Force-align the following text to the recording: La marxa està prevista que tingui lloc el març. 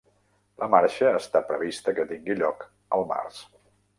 La 0.61 0.69
marxa 0.75 1.11
està 1.17 1.41
prevista 1.51 1.95
que 1.99 2.07
tingui 2.13 2.39
lloc 2.41 2.65
el 2.99 3.09
març. 3.15 3.45